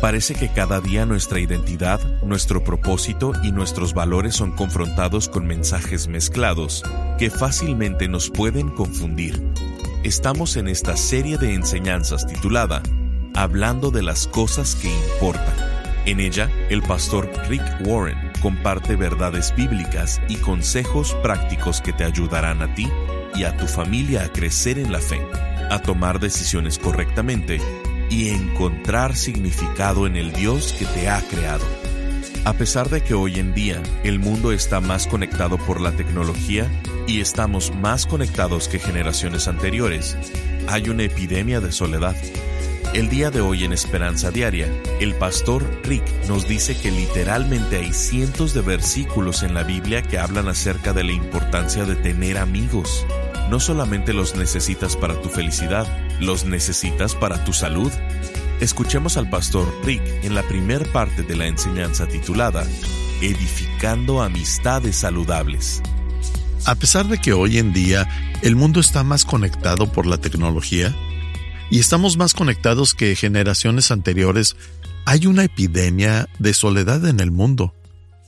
[0.00, 6.06] Parece que cada día nuestra identidad, nuestro propósito y nuestros valores son confrontados con mensajes
[6.06, 6.84] mezclados
[7.18, 9.42] que fácilmente nos pueden confundir.
[10.04, 12.80] Estamos en esta serie de enseñanzas titulada
[13.34, 15.54] Hablando de las cosas que importan.
[16.06, 22.62] En ella, el pastor Rick Warren comparte verdades bíblicas y consejos prácticos que te ayudarán
[22.62, 22.88] a ti
[23.34, 25.20] y a tu familia a crecer en la fe,
[25.70, 27.60] a tomar decisiones correctamente
[28.10, 31.64] y encontrar significado en el Dios que te ha creado.
[32.44, 36.70] A pesar de que hoy en día el mundo está más conectado por la tecnología
[37.06, 40.16] y estamos más conectados que generaciones anteriores,
[40.66, 42.16] hay una epidemia de soledad.
[42.94, 44.66] El día de hoy en Esperanza Diaria,
[44.98, 50.18] el pastor Rick nos dice que literalmente hay cientos de versículos en la Biblia que
[50.18, 53.06] hablan acerca de la importancia de tener amigos.
[53.50, 55.86] No solamente los necesitas para tu felicidad,
[56.20, 57.92] los necesitas para tu salud.
[58.60, 62.66] Escuchemos al pastor Rick en la primer parte de la enseñanza titulada
[63.20, 65.82] Edificando amistades saludables.
[66.66, 68.08] A pesar de que hoy en día
[68.42, 70.94] el mundo está más conectado por la tecnología
[71.70, 74.56] y estamos más conectados que generaciones anteriores,
[75.04, 77.74] hay una epidemia de soledad en el mundo.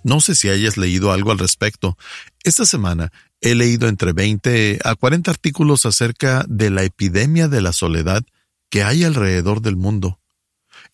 [0.03, 1.99] No sé si hayas leído algo al respecto.
[2.43, 7.73] Esta semana He leído entre 20 a 40 artículos acerca de la epidemia de la
[7.73, 8.23] soledad
[8.69, 10.21] que hay alrededor del mundo.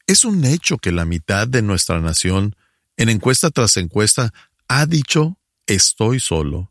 [0.06, 2.54] Es un hecho que la mitad de nuestra nación,
[2.96, 4.32] en encuesta tras encuesta,
[4.68, 6.70] ha dicho estoy solo.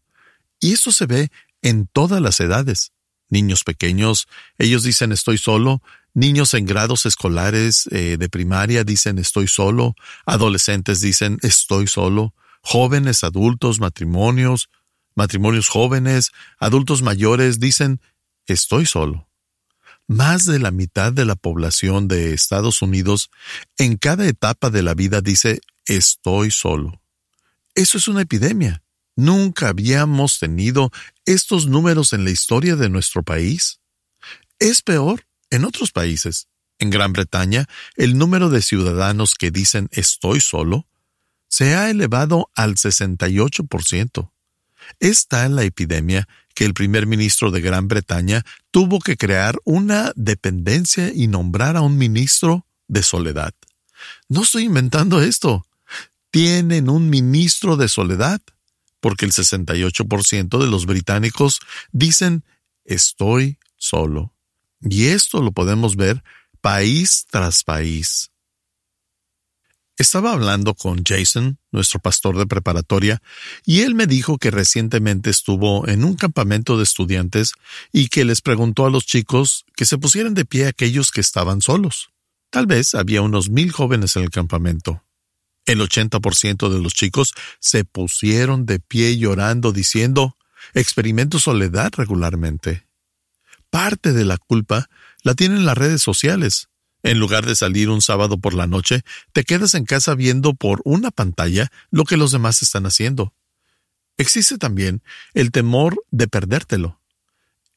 [0.59, 1.29] Y eso se ve
[1.61, 2.91] en todas las edades.
[3.29, 5.81] Niños pequeños, ellos dicen estoy solo,
[6.13, 9.95] niños en grados escolares eh, de primaria dicen estoy solo,
[10.25, 14.69] adolescentes dicen estoy solo, jóvenes, adultos, matrimonios,
[15.15, 18.01] matrimonios jóvenes, adultos mayores dicen,
[18.45, 19.27] estoy solo.
[20.07, 23.31] Más de la mitad de la población de Estados Unidos
[23.77, 27.01] en cada etapa de la vida dice, estoy solo.
[27.73, 28.83] Eso es una epidemia.
[29.15, 30.91] Nunca habíamos tenido
[31.25, 33.79] estos números en la historia de nuestro país.
[34.59, 36.47] Es peor en otros países.
[36.77, 40.87] En Gran Bretaña, el número de ciudadanos que dicen estoy solo
[41.47, 44.31] se ha elevado al 68%.
[44.99, 50.13] Está en la epidemia que el primer ministro de Gran Bretaña tuvo que crear una
[50.15, 53.53] dependencia y nombrar a un ministro de soledad.
[54.29, 55.65] No estoy inventando esto.
[56.31, 58.41] Tienen un ministro de soledad,
[58.99, 61.59] porque el 68% de los británicos
[61.91, 62.43] dicen
[62.85, 64.33] estoy solo.
[64.81, 66.23] Y esto lo podemos ver
[66.61, 68.31] país tras país.
[69.97, 73.21] Estaba hablando con Jason, nuestro pastor de preparatoria,
[73.65, 77.53] y él me dijo que recientemente estuvo en un campamento de estudiantes
[77.93, 81.61] y que les preguntó a los chicos que se pusieran de pie aquellos que estaban
[81.61, 82.09] solos.
[82.49, 85.01] Tal vez había unos mil jóvenes en el campamento.
[85.65, 90.37] El 80% de los chicos se pusieron de pie llorando diciendo,
[90.73, 92.85] experimento soledad regularmente.
[93.69, 94.89] Parte de la culpa
[95.23, 96.67] la tienen las redes sociales
[97.05, 100.81] en lugar de salir un sábado por la noche, te quedas en casa viendo por
[100.85, 103.31] una pantalla lo que los demás están haciendo.
[104.17, 105.03] Existe también
[105.35, 106.99] el temor de perdértelo.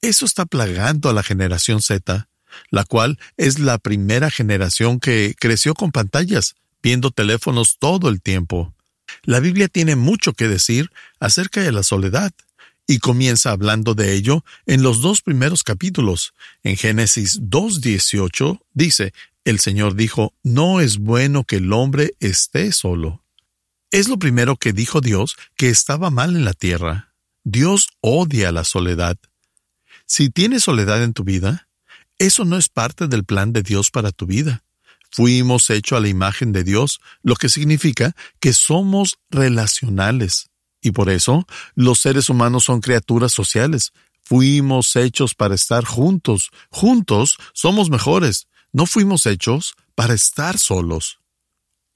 [0.00, 2.31] Eso está plagando a la generación Z,
[2.71, 8.75] la cual es la primera generación que creció con pantallas, viendo teléfonos todo el tiempo.
[9.25, 10.91] La Biblia tiene mucho que decir
[11.21, 12.33] acerca de la soledad
[12.91, 16.32] y comienza hablando de ello en los dos primeros capítulos.
[16.65, 19.12] En Génesis 2.18 dice,
[19.44, 23.22] el Señor dijo, no es bueno que el hombre esté solo.
[23.91, 27.12] Es lo primero que dijo Dios que estaba mal en la tierra.
[27.44, 29.19] Dios odia la soledad.
[30.06, 31.69] Si tienes soledad en tu vida,
[32.19, 34.65] eso no es parte del plan de Dios para tu vida.
[35.10, 40.49] Fuimos hechos a la imagen de Dios, lo que significa que somos relacionales.
[40.81, 43.93] Y por eso los seres humanos son criaturas sociales.
[44.22, 46.50] Fuimos hechos para estar juntos.
[46.71, 48.47] Juntos somos mejores.
[48.72, 51.19] No fuimos hechos para estar solos.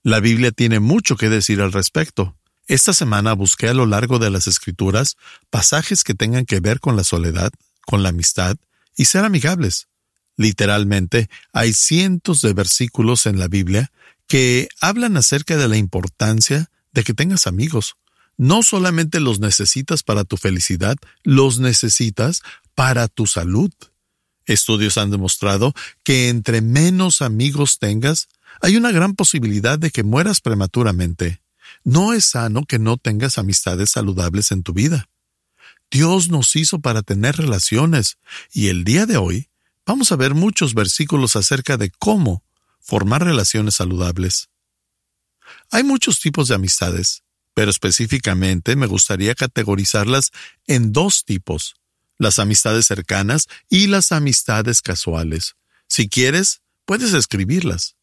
[0.03, 2.37] La Biblia tiene mucho que decir al respecto.
[2.67, 5.17] Esta semana busqué a lo largo de las Escrituras
[5.51, 7.53] pasajes que tengan que ver con la soledad,
[7.87, 8.57] con la amistad
[8.97, 9.89] y ser amigables.
[10.37, 13.93] Literalmente, hay cientos de versículos en la Biblia
[14.27, 17.97] que hablan acerca de la importancia de que tengas amigos
[18.37, 22.43] no solamente los necesitas para tu felicidad, los necesitas
[22.75, 23.71] para tu salud.
[24.47, 28.29] Estudios han demostrado que entre menos amigos tengas,
[28.61, 31.41] hay una gran posibilidad de que mueras prematuramente.
[31.85, 35.09] No es sano que no tengas amistades saludables en tu vida.
[35.91, 38.17] Dios nos hizo para tener relaciones,
[38.53, 39.49] y el día de hoy
[39.85, 42.43] vamos a ver muchos versículos acerca de cómo
[42.81, 44.49] formar relaciones saludables.
[45.71, 47.23] Hay muchos tipos de amistades,
[47.55, 50.31] pero específicamente me gustaría categorizarlas
[50.67, 51.75] en dos tipos,
[52.19, 55.57] las amistades cercanas y las amistades casuales.
[55.89, 57.97] Si quieres, puedes escribirlas.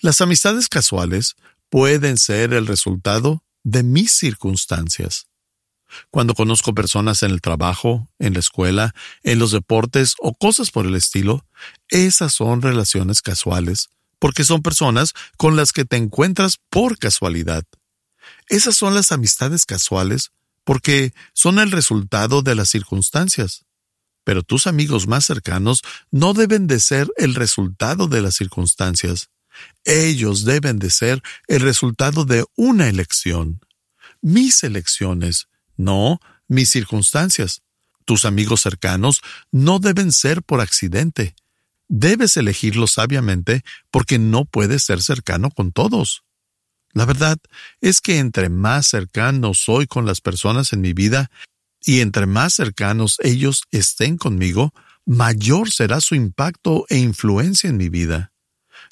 [0.00, 1.36] Las amistades casuales
[1.68, 5.26] pueden ser el resultado de mis circunstancias.
[6.10, 10.86] Cuando conozco personas en el trabajo, en la escuela, en los deportes o cosas por
[10.86, 11.44] el estilo,
[11.88, 13.88] esas son relaciones casuales,
[14.18, 17.64] porque son personas con las que te encuentras por casualidad.
[18.48, 20.32] Esas son las amistades casuales,
[20.64, 23.64] porque son el resultado de las circunstancias.
[24.24, 29.30] Pero tus amigos más cercanos no deben de ser el resultado de las circunstancias.
[29.84, 33.60] Ellos deben de ser el resultado de una elección.
[34.20, 37.62] Mis elecciones, no mis circunstancias.
[38.04, 39.20] Tus amigos cercanos
[39.52, 41.34] no deben ser por accidente.
[41.88, 46.25] Debes elegirlos sabiamente porque no puedes ser cercano con todos.
[46.96, 47.36] La verdad
[47.82, 51.30] es que entre más cercano soy con las personas en mi vida
[51.82, 54.72] y entre más cercanos ellos estén conmigo,
[55.04, 58.32] mayor será su impacto e influencia en mi vida.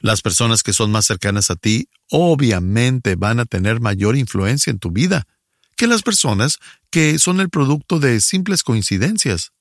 [0.00, 4.80] Las personas que son más cercanas a ti obviamente van a tener mayor influencia en
[4.80, 5.26] tu vida
[5.74, 6.58] que las personas
[6.90, 9.52] que son el producto de simples coincidencias.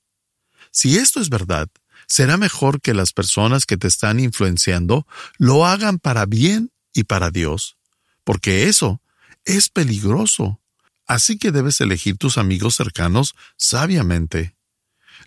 [0.70, 1.70] Si esto es verdad,
[2.06, 5.06] será mejor que las personas que te están influenciando
[5.38, 7.78] lo hagan para bien y para Dios,
[8.24, 9.00] porque eso
[9.44, 10.60] es peligroso.
[11.06, 14.56] Así que debes elegir tus amigos cercanos sabiamente.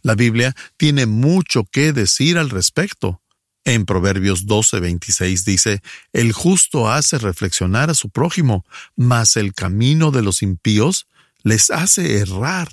[0.01, 3.21] La Biblia tiene mucho que decir al respecto.
[3.63, 5.81] En Proverbios 12:26 dice,
[6.13, 8.65] El justo hace reflexionar a su prójimo,
[8.95, 11.07] mas el camino de los impíos
[11.43, 12.69] les hace errar.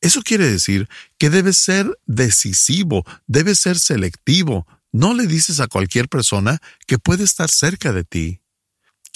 [0.00, 0.88] Eso quiere decir
[1.18, 4.66] que debes ser decisivo, debes ser selectivo.
[4.92, 8.40] No le dices a cualquier persona que puede estar cerca de ti.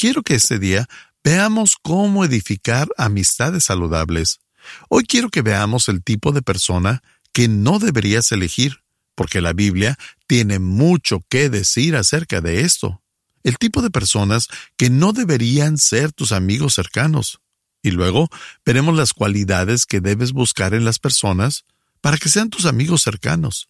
[0.02, 0.88] Quiero que este día
[1.22, 4.40] veamos cómo edificar amistades saludables.
[4.88, 8.82] Hoy quiero que veamos el tipo de persona que no deberías elegir
[9.14, 9.96] porque la Biblia
[10.26, 13.00] tiene mucho que decir acerca de esto.
[13.44, 17.38] El tipo de personas que no deberían ser tus amigos cercanos.
[17.80, 18.28] Y luego
[18.66, 21.64] veremos las cualidades que debes buscar en las personas
[22.00, 23.68] para que sean tus amigos cercanos.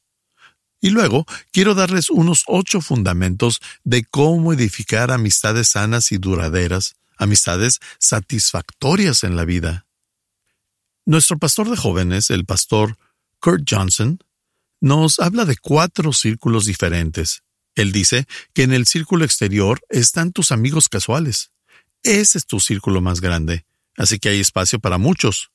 [0.84, 7.78] Y luego quiero darles unos ocho fundamentos de cómo edificar amistades sanas y duraderas, amistades
[8.00, 9.86] satisfactorias en la vida.
[11.06, 12.98] Nuestro pastor de jóvenes, el pastor
[13.38, 14.18] Kurt Johnson,
[14.80, 17.44] nos habla de cuatro círculos diferentes.
[17.76, 21.52] Él dice que en el círculo exterior están tus amigos casuales.
[22.02, 23.64] Ese es tu círculo más grande,
[23.96, 25.52] así que hay espacio para muchos.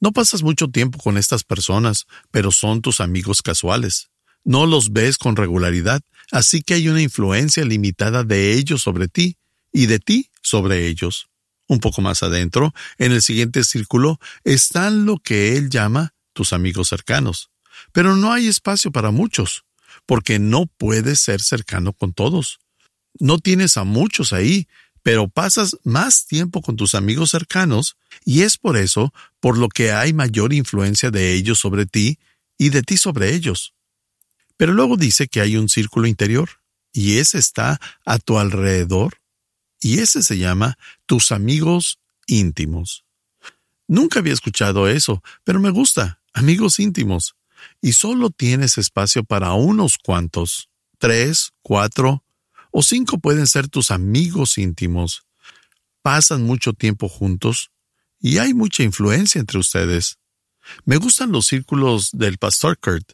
[0.00, 4.10] No pasas mucho tiempo con estas personas, pero son tus amigos casuales.
[4.44, 9.36] No los ves con regularidad, así que hay una influencia limitada de ellos sobre ti
[9.72, 11.28] y de ti sobre ellos.
[11.66, 16.88] Un poco más adentro, en el siguiente círculo, están lo que él llama tus amigos
[16.88, 17.50] cercanos.
[17.92, 19.64] Pero no hay espacio para muchos,
[20.04, 22.58] porque no puedes ser cercano con todos.
[23.18, 24.68] No tienes a muchos ahí,
[25.02, 29.92] pero pasas más tiempo con tus amigos cercanos, y es por eso por lo que
[29.92, 32.18] hay mayor influencia de ellos sobre ti
[32.58, 33.73] y de ti sobre ellos.
[34.56, 36.48] Pero luego dice que hay un círculo interior,
[36.92, 39.20] y ese está a tu alrededor,
[39.80, 43.04] y ese se llama tus amigos íntimos.
[43.86, 47.36] Nunca había escuchado eso, pero me gusta, amigos íntimos
[47.80, 50.68] y solo tienes espacio para unos cuantos,
[50.98, 52.24] tres, cuatro
[52.70, 55.24] o cinco pueden ser tus amigos íntimos.
[56.02, 57.70] Pasan mucho tiempo juntos
[58.20, 60.18] y hay mucha influencia entre ustedes.
[60.84, 63.12] Me gustan los círculos del pastor Kurt,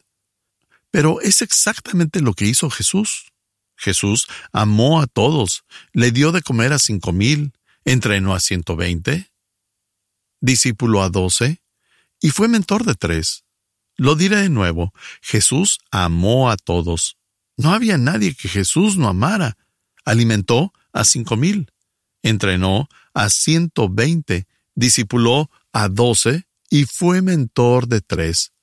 [0.91, 3.31] pero es exactamente lo que hizo Jesús.
[3.75, 9.31] Jesús amó a todos, le dio de comer a cinco mil, entrenó a ciento veinte,
[10.39, 11.61] discípulo a doce
[12.19, 13.43] y fue mentor de tres.
[13.97, 17.17] Lo diré de nuevo, Jesús amó a todos.
[17.57, 19.57] No había nadie que Jesús no amara.
[20.05, 21.71] Alimentó a cinco mil,
[22.23, 28.53] entrenó a ciento veinte, discipuló a doce y fue mentor de tres.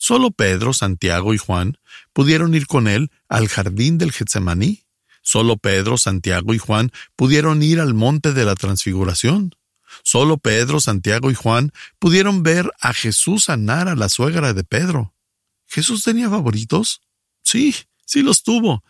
[0.00, 1.76] Solo Pedro, Santiago y Juan
[2.14, 4.84] pudieron ir con él al jardín del Getsemaní.
[5.20, 9.54] Solo Pedro, Santiago y Juan pudieron ir al monte de la transfiguración.
[10.02, 15.14] Solo Pedro, Santiago y Juan pudieron ver a Jesús sanar a la suegra de Pedro.
[15.66, 17.02] ¿Jesús tenía favoritos?
[17.42, 17.76] Sí,
[18.06, 18.82] sí los tuvo.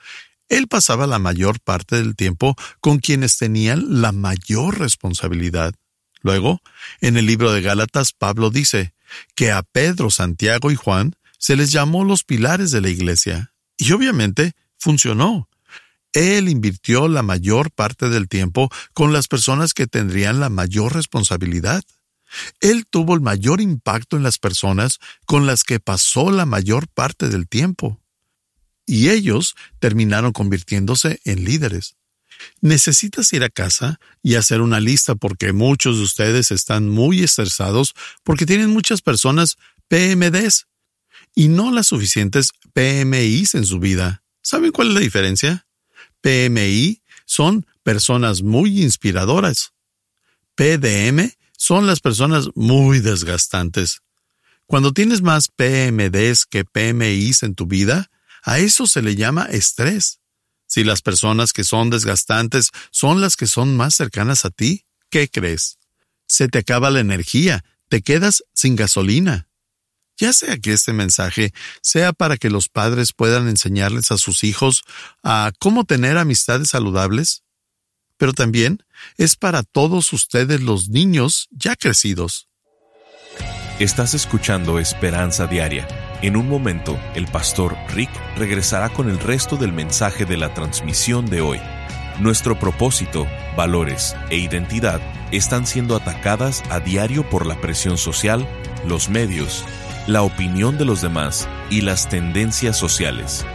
[0.49, 5.75] Él pasaba la mayor parte del tiempo con quienes tenían la mayor responsabilidad.
[6.23, 6.63] Luego,
[7.01, 8.95] en el libro de Gálatas, Pablo dice
[9.35, 13.53] que a Pedro, Santiago y Juan se les llamó los pilares de la iglesia.
[13.77, 15.49] Y obviamente funcionó.
[16.13, 21.83] Él invirtió la mayor parte del tiempo con las personas que tendrían la mayor responsabilidad.
[22.61, 27.29] Él tuvo el mayor impacto en las personas con las que pasó la mayor parte
[27.29, 28.01] del tiempo.
[28.87, 31.97] Y ellos terminaron convirtiéndose en líderes.
[32.61, 37.95] Necesitas ir a casa y hacer una lista porque muchos de ustedes están muy estresados
[38.23, 39.57] porque tienen muchas personas
[39.89, 40.67] PMDs
[41.35, 44.23] y no las suficientes PMIs en su vida.
[44.43, 45.67] ¿Saben cuál es la diferencia?
[46.21, 49.73] PMI son personas muy inspiradoras.
[50.55, 54.03] PDM son las personas muy desgastantes.
[54.67, 58.11] Cuando tienes más PMDs que PMIs en tu vida,
[58.43, 60.20] a eso se le llama estrés.
[60.71, 65.29] Si las personas que son desgastantes son las que son más cercanas a ti, ¿qué
[65.29, 65.79] crees?
[66.29, 69.49] Se te acaba la energía, te quedas sin gasolina.
[70.17, 74.85] Ya sea que este mensaje sea para que los padres puedan enseñarles a sus hijos
[75.25, 77.43] a cómo tener amistades saludables,
[78.17, 78.85] pero también
[79.17, 82.47] es para todos ustedes los niños ya crecidos.
[83.81, 85.89] Estás escuchando Esperanza Diaria.
[86.23, 91.25] En un momento, el pastor Rick regresará con el resto del mensaje de la transmisión
[91.25, 91.59] de hoy.
[92.19, 95.01] Nuestro propósito, valores e identidad
[95.31, 98.47] están siendo atacadas a diario por la presión social,
[98.87, 99.65] los medios,
[100.07, 103.47] la opinión de los demás y las tendencias sociales.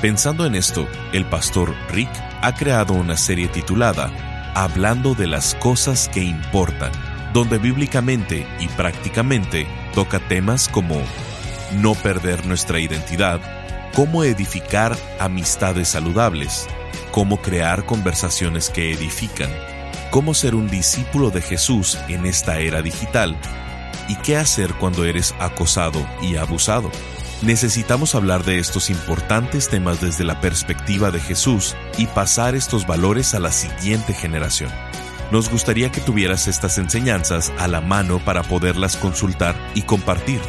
[0.00, 4.10] Pensando en esto, el pastor Rick ha creado una serie titulada
[4.54, 6.92] Hablando de las cosas que importan,
[7.34, 11.02] donde bíblicamente y prácticamente toca temas como
[11.74, 13.40] no perder nuestra identidad,
[13.94, 16.66] cómo edificar amistades saludables,
[17.10, 19.50] cómo crear conversaciones que edifican,
[20.10, 23.36] cómo ser un discípulo de Jesús en esta era digital
[24.08, 26.90] y qué hacer cuando eres acosado y abusado.
[27.42, 33.34] Necesitamos hablar de estos importantes temas desde la perspectiva de Jesús y pasar estos valores
[33.34, 34.70] a la siguiente generación.
[35.30, 40.40] Nos gustaría que tuvieras estas enseñanzas a la mano para poderlas consultar y compartir.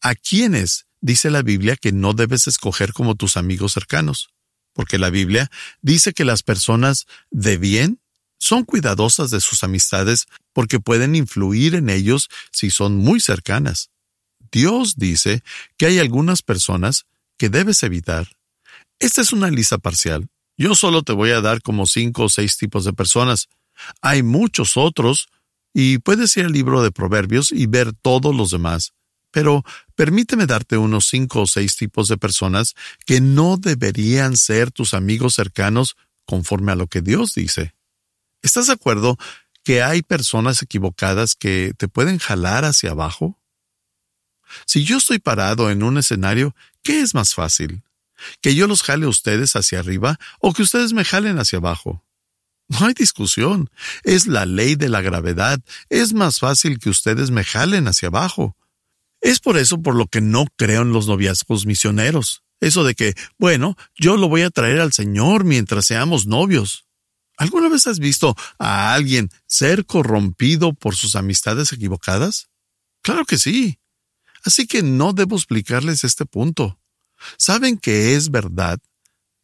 [0.00, 4.28] a quiénes dice la Biblia que no debes escoger como tus amigos cercanos,
[4.72, 5.50] porque la Biblia
[5.80, 8.00] dice que las personas de bien
[8.38, 13.90] son cuidadosas de sus amistades porque pueden influir en ellos si son muy cercanas.
[14.52, 15.42] Dios dice
[15.76, 17.06] que hay algunas personas
[17.38, 18.28] que debes evitar.
[18.98, 20.28] Esta es una lista parcial.
[20.56, 23.48] Yo solo te voy a dar como cinco o seis tipos de personas.
[24.00, 25.28] Hay muchos otros
[25.72, 28.94] y puedes ir al libro de Proverbios y ver todos los demás.
[29.32, 29.64] Pero
[29.96, 35.34] permíteme darte unos cinco o seis tipos de personas que no deberían ser tus amigos
[35.34, 37.74] cercanos conforme a lo que Dios dice.
[38.42, 39.18] ¿Estás de acuerdo
[39.64, 43.40] que hay personas equivocadas que te pueden jalar hacia abajo?
[44.66, 47.82] Si yo estoy parado en un escenario, ¿qué es más fácil?
[48.40, 52.04] ¿Que yo los jale a ustedes hacia arriba o que ustedes me jalen hacia abajo?
[52.68, 53.70] No hay discusión.
[54.02, 55.60] Es la ley de la gravedad.
[55.88, 58.56] Es más fácil que ustedes me jalen hacia abajo.
[59.20, 62.42] Es por eso por lo que no creo en los noviazgos misioneros.
[62.60, 66.86] Eso de que, bueno, yo lo voy a traer al Señor mientras seamos novios.
[67.36, 72.48] ¿Alguna vez has visto a alguien ser corrompido por sus amistades equivocadas?
[73.02, 73.80] Claro que sí.
[74.44, 76.78] Así que no debo explicarles este punto.
[77.36, 78.78] Saben que es verdad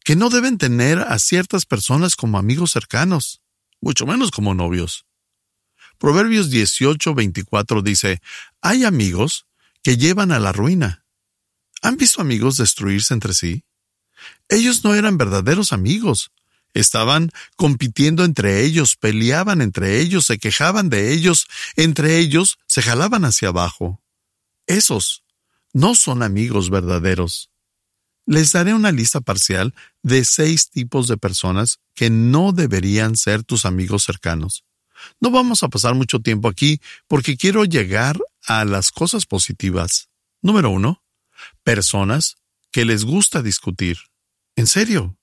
[0.04, 3.42] que no deben tener a ciertas personas como amigos cercanos,
[3.80, 5.06] mucho menos como novios.
[5.98, 8.22] Proverbios 18, 24 dice,
[8.62, 9.46] hay amigos
[9.82, 11.04] que llevan a la ruina.
[11.82, 13.64] ¿Han visto amigos destruirse entre sí?
[14.48, 16.32] Ellos no eran verdaderos amigos.
[16.72, 23.24] Estaban compitiendo entre ellos, peleaban entre ellos, se quejaban de ellos, entre ellos se jalaban
[23.24, 24.00] hacia abajo.
[24.66, 25.24] Esos
[25.72, 27.49] no son amigos verdaderos.
[28.26, 33.64] Les daré una lista parcial de seis tipos de personas que no deberían ser tus
[33.64, 34.64] amigos cercanos.
[35.20, 40.08] No vamos a pasar mucho tiempo aquí porque quiero llegar a las cosas positivas.
[40.42, 41.02] Número uno,
[41.62, 42.36] personas
[42.70, 43.98] que les gusta discutir.
[44.56, 45.16] En serio.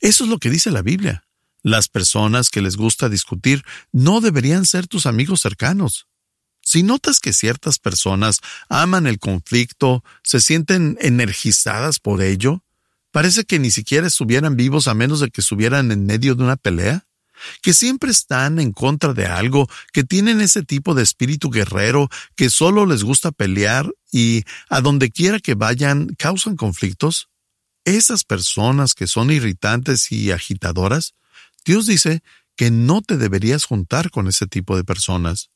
[0.00, 1.26] Eso es lo que dice la Biblia.
[1.62, 6.06] Las personas que les gusta discutir no deberían ser tus amigos cercanos.
[6.74, 12.64] Si notas que ciertas personas aman el conflicto, se sienten energizadas por ello,
[13.12, 16.56] parece que ni siquiera estuvieran vivos a menos de que estuvieran en medio de una
[16.56, 17.06] pelea,
[17.62, 22.50] que siempre están en contra de algo, que tienen ese tipo de espíritu guerrero, que
[22.50, 27.28] solo les gusta pelear y a donde quiera que vayan causan conflictos.
[27.84, 31.14] Esas personas que son irritantes y agitadoras,
[31.64, 32.24] Dios dice
[32.56, 35.50] que no te deberías juntar con ese tipo de personas.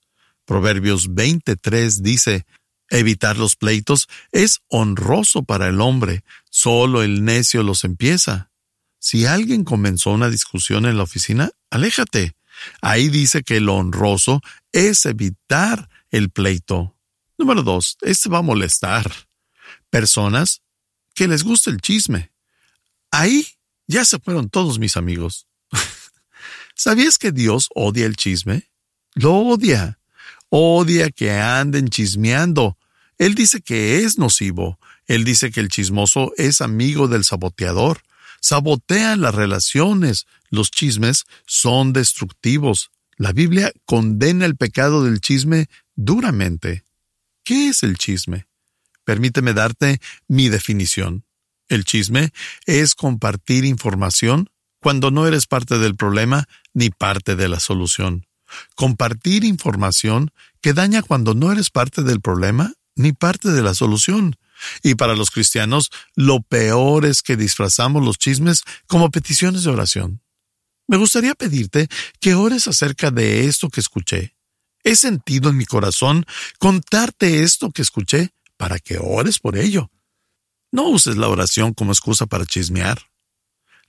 [0.48, 2.46] Proverbios 23 dice,
[2.88, 8.50] Evitar los pleitos es honroso para el hombre, solo el necio los empieza.
[8.98, 12.34] Si alguien comenzó una discusión en la oficina, aléjate.
[12.80, 14.40] Ahí dice que lo honroso
[14.72, 16.96] es evitar el pleito.
[17.36, 19.12] Número dos, este va a molestar.
[19.90, 20.62] Personas
[21.14, 22.32] que les gusta el chisme.
[23.10, 23.46] Ahí
[23.86, 25.46] ya se fueron todos mis amigos.
[26.74, 28.70] ¿Sabías que Dios odia el chisme?
[29.14, 29.97] Lo odia
[30.50, 32.78] odia que anden chismeando.
[33.18, 34.78] Él dice que es nocivo.
[35.06, 38.02] Él dice que el chismoso es amigo del saboteador.
[38.40, 40.26] Sabotean las relaciones.
[40.50, 42.90] Los chismes son destructivos.
[43.16, 46.84] La Biblia condena el pecado del chisme duramente.
[47.42, 48.46] ¿Qué es el chisme?
[49.04, 51.24] Permíteme darte mi definición.
[51.68, 52.32] El chisme
[52.66, 54.48] es compartir información
[54.80, 58.27] cuando no eres parte del problema ni parte de la solución
[58.74, 60.30] compartir información
[60.60, 64.36] que daña cuando no eres parte del problema ni parte de la solución.
[64.82, 70.20] Y para los cristianos, lo peor es que disfrazamos los chismes como peticiones de oración.
[70.88, 74.34] Me gustaría pedirte que ores acerca de esto que escuché.
[74.84, 76.24] He sentido en mi corazón
[76.58, 79.90] contarte esto que escuché para que ores por ello.
[80.72, 82.98] No uses la oración como excusa para chismear.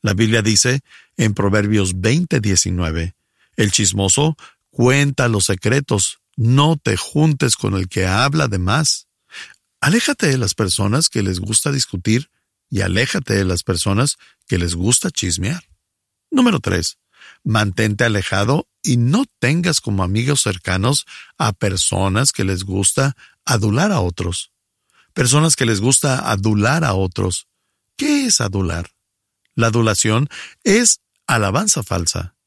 [0.02, 0.82] La Biblia dice
[1.18, 3.16] en Proverbios 20:19,
[3.60, 4.38] el chismoso
[4.70, 9.10] cuenta los secretos, no te juntes con el que habla de más.
[9.82, 12.32] Aléjate de las personas que les gusta discutir
[12.70, 14.16] y aléjate de las personas
[14.48, 15.62] que les gusta chismear.
[16.32, 17.00] Número 3.
[17.44, 21.06] Mantente alejado y no tengas como amigos cercanos
[21.38, 24.54] a personas que les gusta adular a otros.
[25.14, 27.48] Personas que les gusta adular a otros.
[27.98, 28.90] ¿Qué es adular?
[29.54, 30.30] La adulación
[30.64, 32.39] es alabanza falsa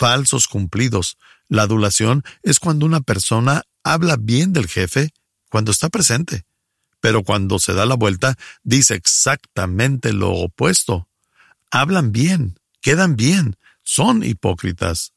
[0.00, 1.18] falsos cumplidos.
[1.48, 5.10] La adulación es cuando una persona habla bien del jefe
[5.50, 6.46] cuando está presente,
[7.00, 11.06] pero cuando se da la vuelta dice exactamente lo opuesto.
[11.70, 15.12] Hablan bien, quedan bien, son hipócritas.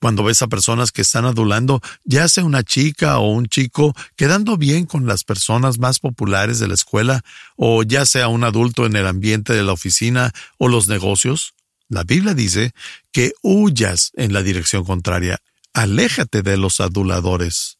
[0.00, 4.56] Cuando ves a personas que están adulando, ya sea una chica o un chico, quedando
[4.56, 7.22] bien con las personas más populares de la escuela,
[7.56, 11.54] o ya sea un adulto en el ambiente de la oficina o los negocios,
[11.88, 12.72] la Biblia dice
[13.12, 15.40] que huyas en la dirección contraria.
[15.72, 17.78] Aléjate de los aduladores.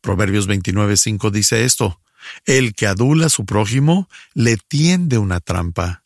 [0.00, 2.00] Proverbios 29.5 dice esto.
[2.44, 6.04] El que adula a su prójimo le tiende una trampa.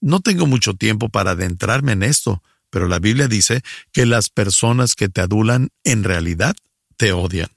[0.00, 4.94] No tengo mucho tiempo para adentrarme en esto, pero la Biblia dice que las personas
[4.94, 6.54] que te adulan en realidad
[6.96, 7.50] te odian.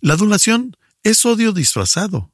[0.00, 2.32] La adulación es odio disfrazado.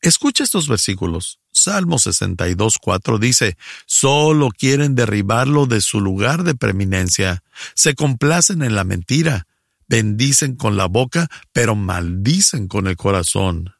[0.00, 1.38] Escucha estos versículos.
[1.54, 8.74] Salmo 62, 4 dice, solo quieren derribarlo de su lugar de preeminencia, se complacen en
[8.74, 9.46] la mentira,
[9.86, 13.72] bendicen con la boca, pero maldicen con el corazón.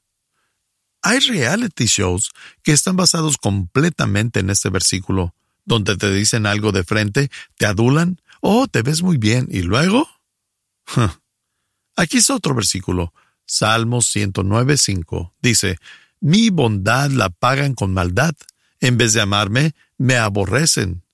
[1.02, 2.30] Hay reality shows
[2.62, 5.34] que están basados completamente en este versículo,
[5.64, 10.08] donde te dicen algo de frente, te adulan, oh, te ves muy bien, y luego...
[11.96, 13.12] Aquí está otro versículo,
[13.46, 15.34] Salmos 109, 5.
[15.40, 15.78] Dice,
[16.24, 18.34] mi bondad la pagan con maldad.
[18.80, 21.04] En vez de amarme, me aborrecen.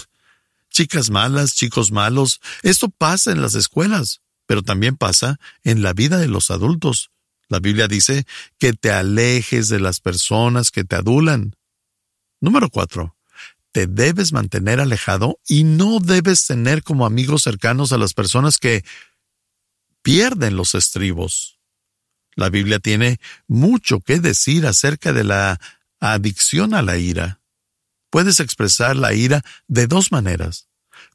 [0.69, 6.17] Chicas malas, chicos malos, esto pasa en las escuelas, pero también pasa en la vida
[6.17, 7.11] de los adultos.
[7.47, 8.27] La Biblia dice
[8.59, 11.55] que te alejes de las personas que te adulan.
[12.41, 13.15] Número cuatro.
[13.71, 18.83] te debes mantener alejado y no debes tener como amigos cercanos a las personas que
[20.01, 21.54] pierden los estribos.
[22.35, 25.59] La Biblia tiene mucho que decir acerca de la
[25.99, 27.39] adicción a la ira.
[28.09, 30.67] Puedes expresar la ira de dos maneras.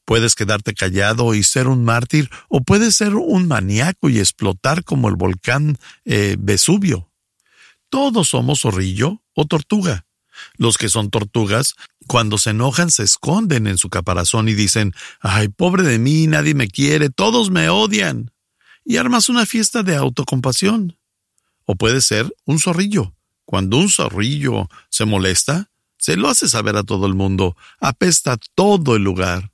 [0.05, 5.09] Puedes quedarte callado y ser un mártir, o puedes ser un maníaco y explotar como
[5.09, 7.11] el volcán eh, Vesubio.
[7.91, 10.07] Todos somos zorrillo o tortuga.
[10.57, 11.75] Los que son tortugas,
[12.07, 16.55] cuando se enojan, se esconden en su caparazón y dicen, ay, pobre de mí, nadie
[16.55, 18.31] me quiere, todos me odian.
[18.85, 20.97] Y armas una fiesta de autocompasión.
[21.71, 23.15] O puede ser un zorrillo.
[23.45, 28.97] Cuando un zorrillo se molesta, se lo hace saber a todo el mundo, apesta todo
[28.97, 29.53] el lugar.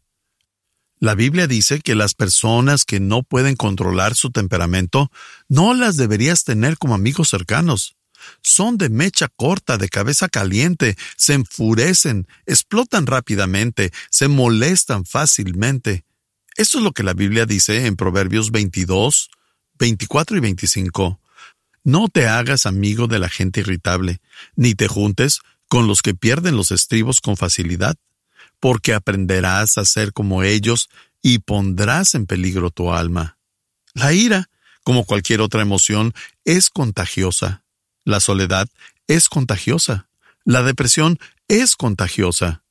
[0.99, 5.11] La Biblia dice que las personas que no pueden controlar su temperamento
[5.51, 7.97] no las deberías tener como amigos cercanos.
[8.41, 16.07] Son de mecha corta, de cabeza caliente, se enfurecen, explotan rápidamente, se molestan fácilmente.
[16.57, 19.29] Eso es lo que la Biblia dice en Proverbios 22,
[19.79, 21.21] 24 y 25.
[21.87, 24.21] No te hagas amigo de la gente irritable,
[24.57, 27.95] ni te juntes con los que pierden los estribos con facilidad,
[28.59, 30.89] porque aprenderás a ser como ellos
[31.23, 33.39] y pondrás en peligro tu alma.
[33.95, 34.51] La ira,
[34.83, 36.13] como cualquier otra emoción,
[36.45, 37.63] es contagiosa.
[38.03, 38.69] La soledad
[39.07, 40.09] es contagiosa.
[40.45, 42.65] La depresión es contagiosa.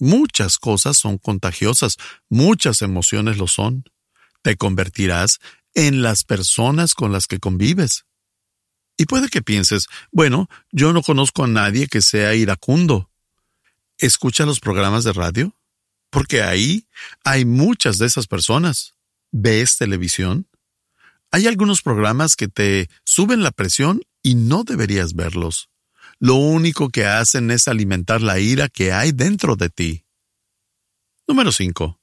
[0.00, 1.98] Muchas cosas son contagiosas,
[2.28, 3.84] muchas emociones lo son.
[4.42, 5.38] Te convertirás
[5.72, 8.06] en las personas con las que convives.
[8.96, 13.10] Y puede que pienses, bueno, yo no conozco a nadie que sea iracundo.
[13.98, 15.54] ¿Escucha los programas de radio?
[16.10, 16.86] Porque ahí
[17.24, 18.94] hay muchas de esas personas.
[19.32, 20.48] ¿Ves televisión?
[21.30, 25.68] Hay algunos programas que te suben la presión y no deberías verlos.
[26.18, 30.04] Lo único que hacen es alimentar la ira que hay dentro de ti.
[31.28, 32.00] Número 5.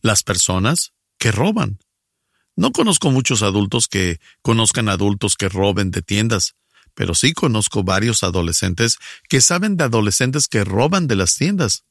[0.00, 1.78] Las personas que roban.
[2.60, 6.56] No conozco muchos adultos que conozcan adultos que roben de tiendas,
[6.92, 8.98] pero sí conozco varios adolescentes
[9.30, 11.84] que saben de adolescentes que roban de las tiendas.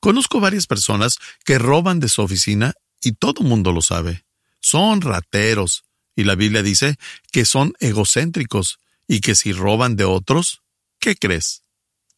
[0.00, 4.26] Conozco varias personas que roban de su oficina y todo mundo lo sabe.
[4.60, 6.98] Son rateros, y la Biblia dice
[7.32, 10.60] que son egocéntricos y que si roban de otros,
[11.00, 11.62] ¿qué crees?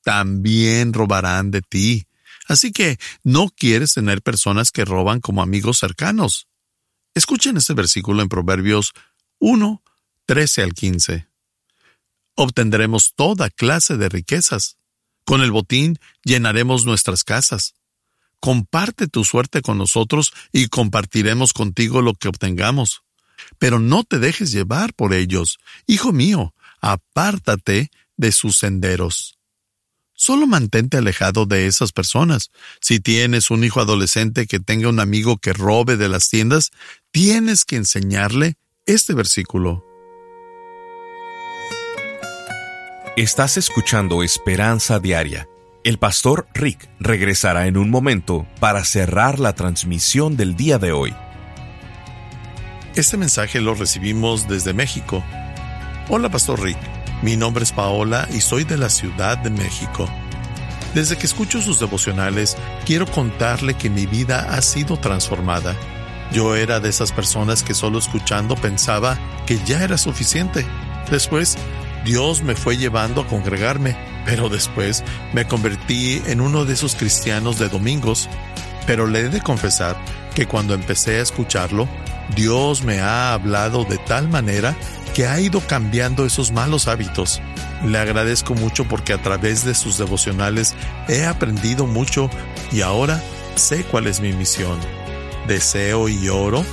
[0.03, 2.09] También robarán de ti.
[2.49, 6.49] Así que no quieres tener personas que roban como amigos cercanos.
[7.17, 8.93] Escuchen este versículo en Proverbios
[9.41, 9.83] 1,
[10.27, 11.27] 13 al 15.
[12.37, 14.77] Obtendremos toda clase de riquezas.
[15.25, 17.75] Con el botín llenaremos nuestras casas.
[18.39, 23.03] Comparte tu suerte con nosotros y compartiremos contigo lo que obtengamos
[23.59, 25.59] pero no te dejes llevar por ellos.
[25.87, 29.36] Hijo mío, apártate de sus senderos.
[30.19, 32.51] Solo mantente alejado de esas personas.
[32.81, 36.71] Si tienes un hijo adolescente que tenga un amigo que robe de las tiendas,
[37.11, 38.55] tienes que enseñarle
[38.87, 39.85] este versículo.
[43.17, 45.49] Estás escuchando Esperanza Diaria.
[45.85, 51.15] El pastor Rick regresará en un momento para cerrar la transmisión del día de hoy.
[52.95, 55.23] Este mensaje lo recibimos desde México.
[56.09, 56.79] Hola, Pastor Rick.
[57.23, 60.07] Mi nombre es Paola y soy de la Ciudad de México.
[60.95, 65.75] Desde que escucho sus devocionales, quiero contarle que mi vida ha sido transformada.
[66.31, 70.67] Yo era de esas personas que solo escuchando pensaba que ya era suficiente.
[71.11, 71.57] Después,
[72.05, 75.03] Dios me fue llevando a congregarme, pero después
[75.33, 78.29] me convertí en uno de esos cristianos de domingos.
[78.87, 79.97] Pero le he de confesar
[80.35, 81.89] que cuando empecé a escucharlo,
[82.35, 84.77] Dios me ha hablado de tal manera
[85.15, 87.41] que ha ido cambiando esos malos hábitos.
[87.85, 90.75] Le agradezco mucho porque a través de sus devocionales
[91.09, 92.29] he aprendido mucho
[92.73, 93.23] y ahora
[93.55, 94.79] sé cuál es mi misión.
[95.47, 96.65] Deseo y oro